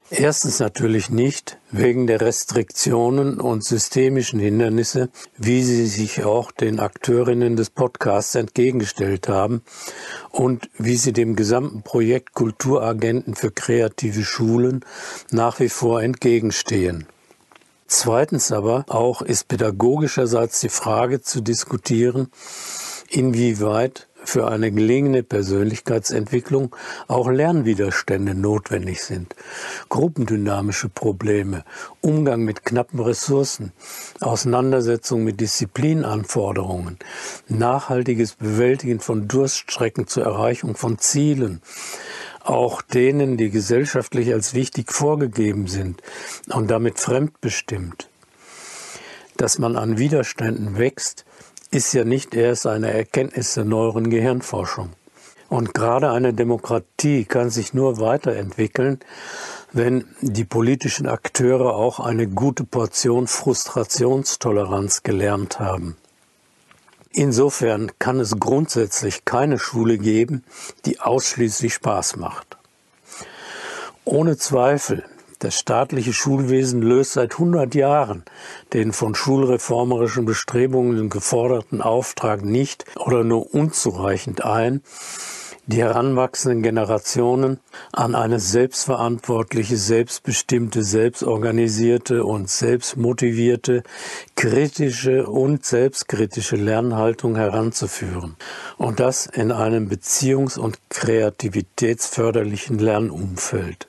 Erstens 0.10 0.60
natürlich 0.60 1.10
nicht 1.10 1.58
wegen 1.70 2.08
der 2.08 2.22
Restriktionen 2.22 3.42
und 3.42 3.66
systemischen 3.66 4.40
Hindernisse, 4.40 5.10
wie 5.38 5.62
sie 5.64 5.86
sich 5.86 6.24
auch 6.24 6.52
den 6.52 6.80
Akteurinnen 6.80 7.58
des 7.58 7.72
Podcasts 7.72 8.36
entgegengestellt 8.36 9.28
haben 9.28 9.64
und 10.32 10.70
wie 10.78 10.96
sie 10.96 11.12
dem 11.12 11.36
gesamten 11.36 11.82
Projekt 11.82 12.34
Kulturagenten 12.34 13.36
für 13.36 13.52
kreative 13.52 14.24
Schulen 14.24 14.86
nach 15.32 15.60
wie 15.60 15.70
vor 15.70 16.02
entgegenstehen. 16.02 17.06
Zweitens 17.88 18.52
aber 18.52 18.86
auch 18.90 19.22
ist 19.22 19.48
pädagogischerseits 19.48 20.60
die 20.60 20.70
Frage 20.70 21.22
zu 21.22 21.42
diskutieren, 21.42 22.30
inwieweit 23.10 24.08
für 24.28 24.50
eine 24.50 24.72
gelingende 24.72 25.24
Persönlichkeitsentwicklung 25.24 26.76
auch 27.08 27.30
Lernwiderstände 27.30 28.36
notwendig 28.36 29.02
sind. 29.02 29.34
Gruppendynamische 29.88 30.90
Probleme, 30.90 31.64
Umgang 32.02 32.42
mit 32.42 32.66
knappen 32.66 33.00
Ressourcen, 33.00 33.72
Auseinandersetzung 34.20 35.24
mit 35.24 35.40
Disziplinanforderungen, 35.40 37.00
nachhaltiges 37.48 38.36
Bewältigen 38.36 39.00
von 39.00 39.30
Durststrecken 39.30 40.08
zur 40.08 40.24
Erreichung 40.24 40.76
von 40.76 40.98
Zielen, 41.00 41.62
auch 42.50 42.82
denen, 42.82 43.38
die 43.38 43.50
gesellschaftlich 43.50 44.34
als 44.34 44.54
wichtig 44.54 44.92
vorgegeben 44.92 45.68
sind 45.68 46.02
und 46.50 46.70
damit 46.72 47.00
fremdbestimmt. 47.00 48.10
Dass 49.36 49.60
man 49.60 49.76
an 49.76 49.98
Widerständen 49.98 50.78
wächst, 50.78 51.26
ist 51.72 51.94
ja 51.94 52.04
nicht 52.04 52.34
erst 52.34 52.66
eine 52.66 52.92
Erkenntnis 52.92 53.54
der 53.54 53.66
neueren 53.66 54.10
Gehirnforschung. 54.10 54.92
Und 55.50 55.74
gerade 55.74 56.12
eine 56.12 56.34
Demokratie 56.34 57.26
kann 57.26 57.50
sich 57.50 57.74
nur 57.74 58.00
weiterentwickeln, 58.00 59.00
wenn 59.72 60.06
die 60.22 60.46
politischen 60.46 61.08
Akteure 61.08 61.76
auch 61.76 62.00
eine 62.00 62.28
gute 62.28 62.64
Portion 62.64 63.28
Frustrationstoleranz 63.28 65.04
gelernt 65.04 65.60
haben. 65.60 65.98
Insofern 67.18 67.92
kann 67.98 68.20
es 68.20 68.40
grundsätzlich 68.40 69.26
keine 69.26 69.58
Schule 69.58 69.98
geben, 69.98 70.44
die 70.86 71.00
ausschließlich 71.00 71.74
Spaß 71.74 72.18
macht. 72.18 72.58
Ohne 74.06 74.38
Zweifel 74.38 75.04
das 75.40 75.58
staatliche 75.58 76.14
Schulwesen 76.14 76.84
löst 76.84 77.14
seit 77.14 77.34
100 77.34 77.74
Jahren 77.74 78.24
den 78.74 78.94
von 78.94 79.16
schulreformerischen 79.16 80.26
Bestrebungen 80.26 81.10
geforderten 81.10 81.82
Auftrag 81.82 82.46
nicht 82.46 82.86
oder 82.98 83.24
nur 83.24 83.52
unzureichend 83.52 84.44
ein, 84.44 84.84
die 85.68 85.84
heranwachsenden 85.84 86.64
Generationen 86.64 87.60
an 87.92 88.16
eine 88.16 88.40
selbstverantwortliche, 88.40 89.76
selbstbestimmte, 89.76 90.84
selbstorganisierte 90.84 92.24
und 92.24 92.50
selbstmotivierte, 92.50 93.84
kritische 94.36 95.28
und 95.28 95.66
selbstkritische 95.66 96.56
Lernhaltung 96.56 97.36
heranzuführen. 97.36 98.38
Und 98.78 99.02
das 99.02 99.26
in 99.26 99.52
einem 99.52 99.90
beziehungs- 99.90 100.58
und 100.58 100.80
kreativitätsförderlichen 100.90 102.80
Lernumfeld. 102.80 103.88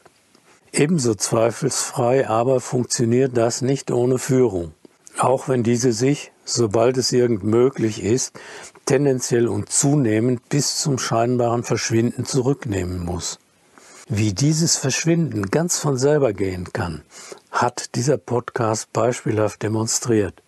Ebenso 0.73 1.15
zweifelsfrei 1.15 2.29
aber 2.29 2.61
funktioniert 2.61 3.37
das 3.37 3.63
nicht 3.63 3.91
ohne 3.91 4.19
Führung, 4.19 4.73
auch 5.17 5.49
wenn 5.49 5.63
diese 5.63 5.93
sich, 5.93 6.33
sobald 6.45 6.99
es 6.99 7.13
irgend 7.13 7.45
möglich 7.45 8.03
ist, 8.03 8.39
tendenziell 8.89 9.49
und 9.49 9.71
zunehmend 9.71 10.49
bis 10.49 10.79
zum 10.79 10.99
scheinbaren 10.99 11.63
Verschwinden 11.63 12.25
zurücknehmen 12.25 13.05
muss. 13.05 13.39
Wie 14.09 14.33
dieses 14.33 14.79
Verschwinden 14.79 15.51
ganz 15.51 15.79
von 15.79 15.99
selber 15.99 16.33
gehen 16.33 16.73
kann, 16.73 17.03
hat 17.51 17.95
dieser 17.97 18.17
Podcast 18.17 18.91
beispielhaft 18.95 19.63
demonstriert. 19.63 20.43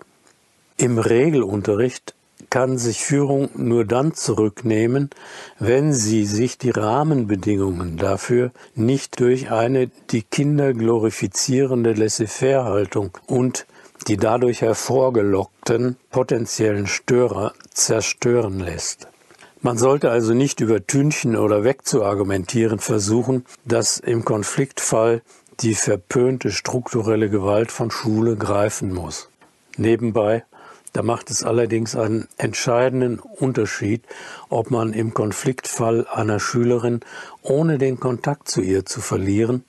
Im 0.78 0.98
Regelunterricht 0.98 2.14
kann 2.48 2.78
sich 2.78 3.04
Führung 3.04 3.50
nur 3.56 3.84
dann 3.84 4.14
zurücknehmen, 4.14 5.10
wenn 5.58 5.92
sie 5.92 6.24
sich 6.24 6.56
die 6.56 6.70
Rahmenbedingungen 6.70 7.98
dafür 7.98 8.52
nicht 8.74 9.20
durch 9.20 9.50
eine 9.50 9.88
die 10.10 10.22
Kinder 10.22 10.72
glorifizierende 10.72 11.92
Laissez-faire-Haltung 11.92 13.18
und 13.26 13.66
die 14.08 14.16
dadurch 14.16 14.62
hervorgelockten 14.62 15.96
potenziellen 16.10 16.86
Störer 16.86 17.52
zerstören 17.70 18.60
lässt. 18.60 19.08
Man 19.62 19.76
sollte 19.76 20.10
also 20.10 20.32
nicht 20.32 20.60
übertünchen 20.60 21.36
oder 21.36 21.64
wegzuargumentieren 21.64 22.78
versuchen, 22.78 23.44
dass 23.64 23.98
im 23.98 24.24
Konfliktfall 24.24 25.22
die 25.60 25.74
verpönte 25.74 26.50
strukturelle 26.50 27.28
Gewalt 27.28 27.70
von 27.70 27.90
Schule 27.90 28.36
greifen 28.36 28.94
muss. 28.94 29.28
Nebenbei 29.76 30.44
da 30.92 31.02
macht 31.02 31.30
es 31.30 31.44
allerdings 31.44 31.94
einen 31.94 32.26
entscheidenden 32.36 33.20
Unterschied, 33.20 34.02
ob 34.48 34.72
man 34.72 34.92
im 34.92 35.14
Konfliktfall 35.14 36.06
einer 36.08 36.40
Schülerin, 36.40 37.00
ohne 37.42 37.78
den 37.78 38.00
Kontakt 38.00 38.48
zu 38.48 38.60
ihr 38.60 38.84
zu 38.84 39.00
verlieren, 39.00 39.64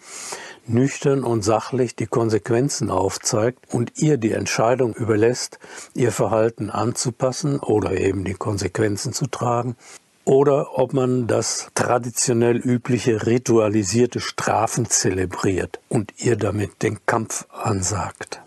nüchtern 0.74 1.24
und 1.24 1.44
sachlich 1.44 1.96
die 1.96 2.08
Konsequenzen 2.08 2.90
aufzeigt 2.90 3.74
und 3.74 3.98
ihr 3.98 4.18
die 4.18 4.32
Entscheidung 4.32 4.94
überlässt, 4.94 5.60
ihr 5.94 6.12
Verhalten 6.12 6.70
anzupassen 6.70 7.60
oder 7.60 7.92
eben 7.92 8.24
die 8.24 8.34
Konsequenzen 8.34 9.14
zu 9.14 9.28
tragen, 9.28 9.76
oder 10.24 10.78
ob 10.78 10.94
man 10.94 11.28
das 11.28 11.70
traditionell 11.74 12.58
übliche 12.58 13.26
ritualisierte 13.26 14.20
Strafen 14.20 14.86
zelebriert 14.90 15.80
und 15.90 16.14
ihr 16.18 16.36
damit 16.36 16.84
den 16.84 17.00
Kampf 17.06 17.48
ansagt. 17.52 18.42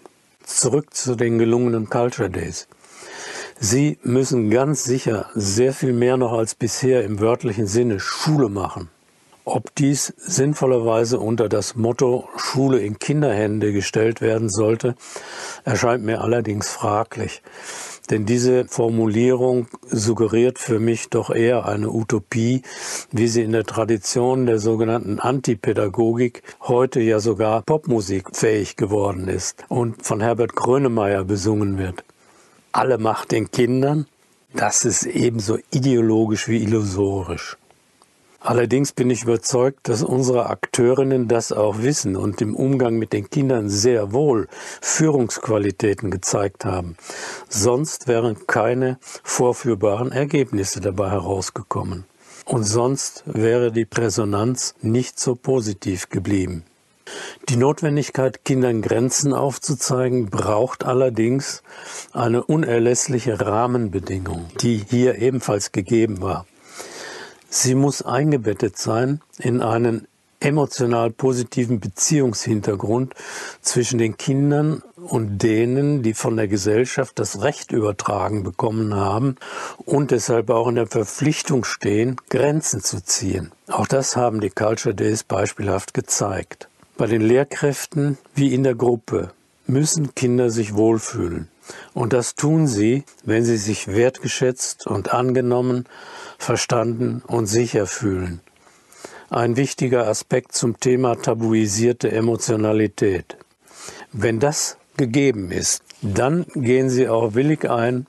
Zurück 0.45 0.95
zu 0.95 1.17
den 1.17 1.39
gelungenen 1.39 1.89
Culture 1.89 2.31
Days. 2.31 2.69
Sie 3.59 3.99
müssen 4.03 4.51
ganz 4.51 4.85
sicher 4.85 5.31
sehr 5.35 5.73
viel 5.73 5.93
mehr 5.93 6.17
noch 6.17 6.33
als 6.33 6.55
bisher 6.55 7.05
im 7.05 7.21
wörtlichen 7.21 7.67
Sinne 7.67 7.99
Schule 8.01 8.49
machen. 8.49 8.91
Ob 9.47 9.75
dies 9.75 10.15
sinnvollerweise 10.17 11.21
unter 11.21 11.51
das 11.51 11.77
Motto 11.77 12.29
Schule 12.39 12.79
in 12.79 12.99
Kinderhände 12.99 13.75
gestellt 13.75 14.23
werden 14.23 14.49
sollte, 14.49 14.95
erscheint 15.65 16.03
mir 16.03 16.23
allerdings 16.23 16.71
fraglich. 16.71 17.43
Denn 18.09 18.25
diese 18.25 18.65
Formulierung 18.65 19.67
suggeriert 19.83 20.59
für 20.59 20.79
mich 20.79 21.11
doch 21.11 21.29
eher 21.29 21.67
eine 21.67 21.91
Utopie, 21.91 22.63
wie 23.13 23.29
sie 23.29 23.43
in 23.43 23.53
der 23.53 23.65
Tradition 23.65 24.47
der 24.47 24.59
sogenannten 24.59 25.19
Antipädagogik 25.19 26.43
heute 26.63 27.01
ja 27.01 27.21
sogar 27.21 27.63
Popmusik 27.63 28.35
fähig 28.35 28.77
geworden 28.77 29.29
ist 29.29 29.65
und 29.69 30.07
von 30.07 30.23
Herbert 30.23 30.57
Grönemeyer 30.57 31.25
besungen 31.25 31.77
wird. 31.77 32.03
Alle 32.73 32.97
Macht 32.97 33.33
den 33.33 33.51
Kindern, 33.51 34.07
das 34.55 34.87
ist 34.87 35.05
ebenso 35.05 35.59
ideologisch 35.71 36.49
wie 36.49 36.63
illusorisch. 36.63 37.59
Allerdings 38.45 38.93
bin 38.93 39.09
ich 39.09 39.23
überzeugt, 39.23 39.89
dass 39.89 40.03
unsere 40.03 40.51
Akteurinnen 40.51 41.29
das 41.29 41.51
auch 41.51 41.79
wissen 41.79 42.15
und 42.15 42.43
im 42.43 42.55
Umgang 42.55 42.97
mit 42.97 43.15
den 43.15 43.31
Kindern 43.31 43.71
sehr 43.71 44.13
wohl 44.13 44.49
Führungsqualitäten 44.83 46.11
gezeigt 46.11 46.67
haben. 46.67 46.99
Sonst 47.49 48.07
wären 48.07 48.47
keine 48.47 48.99
vorführbaren 49.01 50.13
Ergebnisse 50.13 50.83
dabei 50.83 51.11
herausgekommen. 51.11 52.05
Und 52.45 52.65
sonst 52.65 53.23
wäre 53.25 53.73
die 53.73 53.89
Resonanz 53.91 54.75
nicht 54.83 55.19
so 55.19 55.37
positiv 55.37 56.11
geblieben. 56.11 56.65
Die 57.49 57.57
Notwendigkeit, 57.57 58.45
Kindern 58.45 58.83
Grenzen 58.83 59.33
aufzuzeigen, 59.33 60.29
braucht 60.29 60.85
allerdings 60.85 61.63
eine 62.13 62.45
unerlässliche 62.45 63.41
Rahmenbedingung, 63.41 64.45
die 64.61 64.85
hier 64.87 65.17
ebenfalls 65.19 65.73
gegeben 65.73 66.21
war. 66.21 66.45
Sie 67.57 67.77
muss 67.77 68.03
eingebettet 68.03 68.77
sein 68.79 69.21
in 69.39 69.63
einen 69.63 70.09
emotional 70.41 71.13
positiven 71.13 71.79
Beziehungshintergrund 71.79 73.15
zwischen 73.63 73.99
den 73.99 74.17
Kindern 74.17 74.83
und 74.97 75.39
denen, 75.39 76.03
die 76.03 76.15
von 76.15 76.37
der 76.37 76.49
Gesellschaft 76.49 77.17
das 77.17 77.43
Recht 77.43 77.71
übertragen 77.71 78.43
bekommen 78.43 78.97
haben 78.97 79.37
und 79.87 80.11
deshalb 80.11 80.51
auch 80.51 80.67
in 80.67 80.75
der 80.75 80.89
Verpflichtung 80.89 81.63
stehen, 81.63 82.17
Grenzen 82.29 82.83
zu 82.83 83.01
ziehen. 83.05 83.53
Auch 83.69 83.87
das 83.87 84.17
haben 84.17 84.41
die 84.41 84.51
Culture 84.51 84.93
Days 84.95 85.23
beispielhaft 85.23 85.95
gezeigt. 85.95 86.69
Bei 86.97 87.07
den 87.07 87.23
Lehrkräften 87.23 88.19
wie 88.35 88.53
in 88.53 88.65
der 88.65 88.75
Gruppe 88.75 89.31
müssen 89.69 90.13
Kinder 90.17 90.51
sich 90.51 90.75
wohlfühlen. 90.75 91.49
Und 91.95 92.13
das 92.13 92.35
tun 92.35 92.67
sie, 92.67 93.05
wenn 93.25 93.45
sie 93.45 93.57
sich 93.57 93.89
wertgeschätzt 93.89 94.87
und 94.87 95.15
angenommen, 95.15 95.87
verstanden 96.39 97.23
und 97.27 97.47
sicher 97.47 97.87
fühlen. 97.87 98.41
Ein 99.31 99.57
wichtiger 99.57 100.07
Aspekt 100.07 100.53
zum 100.53 100.79
Thema 100.79 101.17
tabuisierte 101.17 102.13
Emotionalität. 102.13 103.37
Wenn 104.13 104.39
das 104.39 104.77
gegeben 104.97 105.51
ist, 105.51 105.83
dann 106.03 106.47
gehen 106.55 106.91
sie 106.91 107.09
auch 107.09 107.35
willig 107.35 107.69
ein 107.69 108.07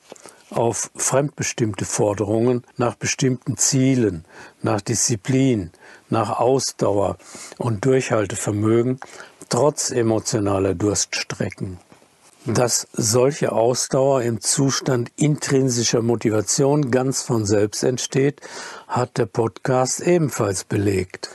auf 0.51 0.91
fremdbestimmte 0.95 1.85
Forderungen 1.85 2.63
nach 2.77 2.95
bestimmten 2.95 3.57
Zielen, 3.57 4.25
nach 4.61 4.81
Disziplin, 4.81 5.71
nach 6.09 6.39
Ausdauer 6.39 7.17
und 7.57 7.83
Durchhaltevermögen, 7.85 8.99
trotz 9.49 9.91
emotionaler 9.91 10.75
Durststrecken. 10.75 11.79
Dass 12.47 12.87
solche 12.93 13.51
Ausdauer 13.51 14.21
im 14.21 14.39
Zustand 14.39 15.11
intrinsischer 15.15 16.03
Motivation 16.03 16.91
ganz 16.91 17.23
von 17.23 17.43
selbst 17.43 17.83
entsteht, 17.83 18.39
hat 18.87 19.17
der 19.17 19.25
Podcast 19.25 20.01
ebenfalls 20.01 20.63
belegt. 20.63 21.29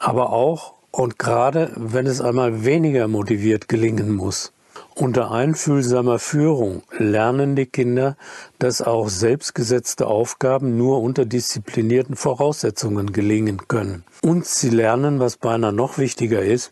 Aber 0.00 0.32
auch 0.32 0.74
und 0.90 1.16
gerade 1.16 1.70
wenn 1.76 2.06
es 2.06 2.20
einmal 2.20 2.64
weniger 2.64 3.06
motiviert 3.06 3.68
gelingen 3.68 4.16
muss. 4.16 4.52
Unter 4.96 5.30
einfühlsamer 5.30 6.18
Führung 6.18 6.82
lernen 6.98 7.54
die 7.54 7.66
Kinder, 7.66 8.16
dass 8.58 8.82
auch 8.82 9.08
selbstgesetzte 9.08 10.08
Aufgaben 10.08 10.76
nur 10.76 11.00
unter 11.00 11.24
disziplinierten 11.24 12.16
Voraussetzungen 12.16 13.12
gelingen 13.12 13.68
können. 13.68 14.02
Und 14.22 14.44
sie 14.44 14.70
lernen, 14.70 15.20
was 15.20 15.36
beinahe 15.36 15.72
noch 15.72 15.98
wichtiger 15.98 16.42
ist, 16.42 16.70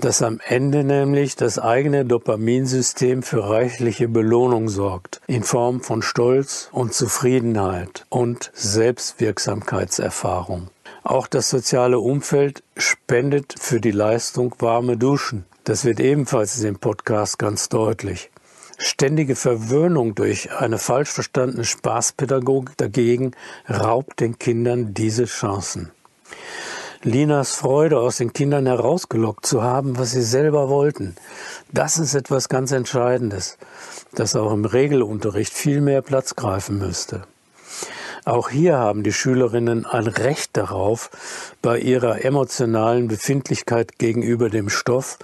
dass 0.00 0.22
am 0.22 0.40
Ende 0.46 0.84
nämlich 0.84 1.34
das 1.36 1.58
eigene 1.58 2.04
Dopaminsystem 2.04 3.22
für 3.22 3.48
reichliche 3.48 4.08
Belohnung 4.08 4.68
sorgt, 4.68 5.22
in 5.26 5.42
Form 5.42 5.80
von 5.80 6.02
Stolz 6.02 6.68
und 6.72 6.92
Zufriedenheit 6.94 8.06
und 8.08 8.50
Selbstwirksamkeitserfahrung. 8.54 10.68
Auch 11.02 11.26
das 11.26 11.50
soziale 11.50 11.98
Umfeld 11.98 12.62
spendet 12.76 13.56
für 13.58 13.80
die 13.80 13.90
Leistung 13.90 14.54
warme 14.58 14.96
Duschen. 14.96 15.44
Das 15.64 15.84
wird 15.84 15.98
ebenfalls 16.00 16.56
in 16.58 16.64
dem 16.64 16.78
Podcast 16.78 17.38
ganz 17.38 17.68
deutlich. 17.68 18.30
Ständige 18.78 19.34
Verwöhnung 19.34 20.14
durch 20.14 20.52
eine 20.52 20.78
falsch 20.78 21.10
verstandene 21.10 21.64
Spaßpädagogik 21.64 22.76
dagegen 22.76 23.32
raubt 23.68 24.20
den 24.20 24.38
Kindern 24.38 24.94
diese 24.94 25.24
Chancen. 25.24 25.90
Linas 27.04 27.54
Freude 27.54 28.00
aus 28.00 28.16
den 28.16 28.32
Kindern 28.32 28.66
herausgelockt 28.66 29.46
zu 29.46 29.62
haben, 29.62 29.96
was 29.98 30.10
sie 30.10 30.22
selber 30.22 30.68
wollten. 30.68 31.14
Das 31.72 31.96
ist 31.96 32.14
etwas 32.14 32.48
ganz 32.48 32.72
Entscheidendes, 32.72 33.56
das 34.14 34.34
auch 34.34 34.52
im 34.52 34.64
Regelunterricht 34.64 35.52
viel 35.52 35.80
mehr 35.80 36.02
Platz 36.02 36.34
greifen 36.34 36.78
müsste. 36.78 37.22
Auch 38.24 38.50
hier 38.50 38.78
haben 38.78 39.04
die 39.04 39.12
Schülerinnen 39.12 39.86
ein 39.86 40.08
Recht 40.08 40.56
darauf, 40.56 41.10
bei 41.62 41.78
ihrer 41.78 42.24
emotionalen 42.24 43.06
Befindlichkeit 43.06 43.98
gegenüber 43.98 44.50
dem 44.50 44.68
Stoff, 44.68 45.18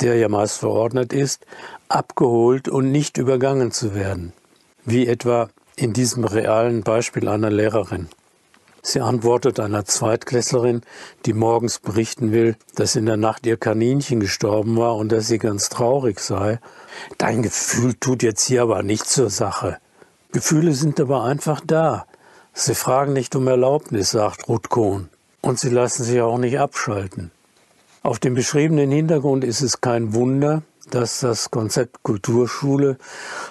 der 0.00 0.16
ja 0.16 0.30
meist 0.30 0.58
verordnet 0.58 1.12
ist, 1.12 1.44
abgeholt 1.88 2.66
und 2.66 2.90
nicht 2.90 3.18
übergangen 3.18 3.72
zu 3.72 3.94
werden. 3.94 4.32
Wie 4.86 5.06
etwa 5.06 5.50
in 5.76 5.92
diesem 5.92 6.24
realen 6.24 6.82
Beispiel 6.82 7.28
einer 7.28 7.50
Lehrerin. 7.50 8.08
Sie 8.86 9.00
antwortet 9.00 9.60
einer 9.60 9.86
Zweitklässlerin, 9.86 10.82
die 11.24 11.32
morgens 11.32 11.78
berichten 11.78 12.32
will, 12.32 12.54
dass 12.74 12.96
in 12.96 13.06
der 13.06 13.16
Nacht 13.16 13.46
ihr 13.46 13.56
Kaninchen 13.56 14.20
gestorben 14.20 14.76
war 14.76 14.96
und 14.96 15.10
dass 15.10 15.26
sie 15.26 15.38
ganz 15.38 15.70
traurig 15.70 16.20
sei. 16.20 16.60
Dein 17.16 17.42
Gefühl 17.42 17.94
tut 17.94 18.22
jetzt 18.22 18.44
hier 18.44 18.60
aber 18.60 18.82
nicht 18.82 19.06
zur 19.06 19.30
Sache. 19.30 19.78
Gefühle 20.32 20.74
sind 20.74 21.00
aber 21.00 21.24
einfach 21.24 21.62
da. 21.66 22.04
Sie 22.52 22.74
fragen 22.74 23.14
nicht 23.14 23.34
um 23.34 23.48
Erlaubnis, 23.48 24.10
sagt 24.10 24.48
Ruth 24.48 24.68
Kohn. 24.68 25.08
Und 25.40 25.58
sie 25.58 25.70
lassen 25.70 26.04
sich 26.04 26.20
auch 26.20 26.36
nicht 26.36 26.58
abschalten. 26.58 27.30
Auf 28.02 28.18
dem 28.18 28.34
beschriebenen 28.34 28.90
Hintergrund 28.90 29.44
ist 29.44 29.62
es 29.62 29.80
kein 29.80 30.12
Wunder, 30.12 30.62
dass 30.90 31.20
das 31.20 31.50
Konzept 31.50 32.02
Kulturschule 32.02 32.98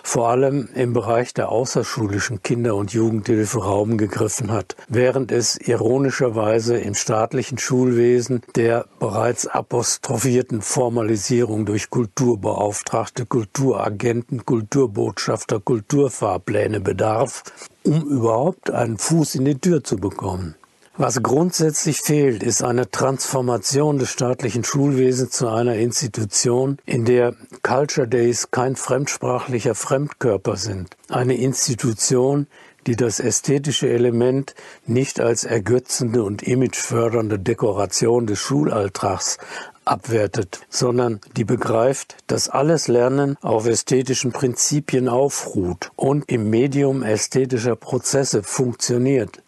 vor 0.04 0.30
allem 0.30 0.70
im 0.74 0.94
Bereich 0.94 1.34
der 1.34 1.50
außerschulischen 1.50 2.44
Kinder- 2.44 2.76
und 2.76 2.94
Jugendhilfe 2.94 3.64
Raum 3.64 3.98
gegriffen 3.98 4.52
hat, 4.52 4.76
während 4.88 5.32
es 5.32 5.58
ironischerweise 5.58 6.78
im 6.78 6.96
staatlichen 6.96 7.58
Schulwesen 7.58 8.42
der 8.56 8.86
bereits 9.00 9.48
apostrophierten 9.48 10.62
Formalisierung 10.62 11.66
durch 11.66 11.90
Kulturbeauftragte, 11.90 13.26
Kulturagenten, 13.26 14.46
Kulturbotschafter, 14.46 15.60
Kulturfahrpläne 15.60 16.80
bedarf, 16.80 17.44
um 17.84 18.04
überhaupt 18.04 18.72
einen 18.72 18.98
Fuß 18.98 19.36
in 19.36 19.46
die 19.46 19.60
Tür 19.60 19.84
zu 19.84 19.98
bekommen. 19.98 20.56
Was 20.96 21.24
grundsätzlich 21.24 22.02
fehlt, 22.02 22.44
ist 22.44 22.62
eine 22.64 22.92
Transformation 22.92 23.98
des 23.98 24.12
staatlichen 24.12 24.64
Schulwesens 24.64 25.32
zu 25.32 25.48
einer 25.48 25.76
Institution, 25.76 26.78
in 26.86 27.04
der 27.04 27.34
Culture 27.64 28.08
Days 28.08 28.52
kein 28.52 28.76
fremdsprachlicher 28.76 29.74
Fremdkörper 29.74 30.56
sind. 30.56 30.96
Eine 31.10 31.36
Institution, 31.36 32.46
die 32.86 32.96
das 32.96 33.20
ästhetische 33.20 33.90
Element 33.90 34.54
nicht 34.86 35.20
als 35.20 35.46
ergötzende 35.46 36.22
und 36.22 36.44
imagefördernde 36.44 37.40
Dekoration 37.40 38.28
des 38.28 38.38
Schulalltags 38.38 39.40
abwertet, 39.86 40.62
sondern 40.70 41.20
die 41.36 41.44
begreift, 41.44 42.18
dass 42.28 42.50
alles 42.50 42.88
Lernen 42.88 43.36
auf 43.42 43.66
ästhetischen 43.66 44.32
Prinzipien 44.32 45.10
aufruht 45.10 45.92
und 45.96 46.30
im 46.30 46.52
Medium 46.52 47.02
ästhetischer 47.02 47.76
Prozesse 47.76 48.44
funktioniert. 48.44 49.43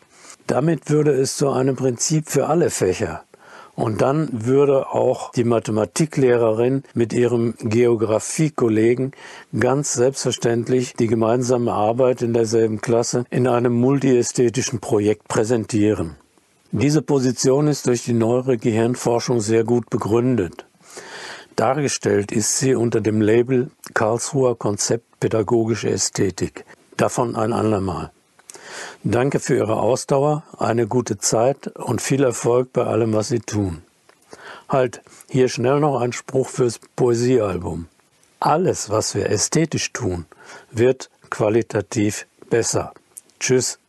Damit 0.48 0.90
würde 0.90 1.12
es 1.12 1.38
zu 1.38 1.50
einem 1.50 1.76
Prinzip 1.76 2.30
für 2.30 2.48
alle 2.48 2.70
Fächer. 2.70 3.24
Und 3.76 4.02
dann 4.02 4.30
würde 4.32 4.88
auch 4.88 5.32
die 5.34 5.44
Mathematiklehrerin 5.44 6.84
mit 6.94 7.12
ihrem 7.12 7.56
Geografiekollegen 7.60 9.12
ganz 9.60 9.94
selbstverständlich 9.94 10.94
die 10.94 11.08
gemeinsame 11.08 11.74
Arbeit 11.74 12.22
in 12.22 12.34
derselben 12.34 12.80
Klasse 12.80 13.26
in 13.32 13.48
einem 13.48 13.74
multiästhetischen 13.74 14.80
Projekt 14.80 15.28
präsentieren. 15.28 16.16
Diese 16.72 17.02
Position 17.02 17.68
ist 17.68 17.88
durch 17.88 18.04
die 18.04 18.14
neuere 18.14 18.58
Gehirnforschung 18.58 19.42
sehr 19.42 19.66
gut 19.66 19.90
begründet. 19.90 20.66
Dargestellt 21.56 22.32
ist 22.32 22.60
sie 22.60 22.76
unter 22.76 23.02
dem 23.02 23.22
Label 23.22 23.72
Karlsruher 23.94 24.58
Konzept 24.58 25.20
Pädagogische 25.20 25.90
Ästhetik. 25.90 26.66
Davon 26.98 27.36
ein 27.36 27.54
andermal. 27.54 28.12
Danke 29.04 29.40
für 29.40 29.56
Ihre 29.56 29.78
Ausdauer, 29.80 30.44
eine 30.58 30.88
gute 30.88 31.18
Zeit 31.18 31.68
und 31.68 32.02
viel 32.02 32.24
Erfolg 32.24 32.74
bei 32.74 32.86
allem, 32.86 33.14
was 33.14 33.30
Sie 33.30 33.40
tun. 33.40 33.84
Halt, 34.68 35.02
hier 35.30 35.50
schnell 35.50 35.80
noch 35.80 36.00
ein 36.00 36.14
Spruch 36.14 36.50
fürs 36.50 36.80
Poesiealbum. 36.96 37.88
Alles, 38.40 38.90
was 38.90 39.16
wir 39.16 39.30
ästhetisch 39.30 39.94
tun, 39.94 40.26
wird 40.72 41.10
qualitativ 41.30 42.28
besser. 42.50 42.94
Tschüss. 43.40 43.80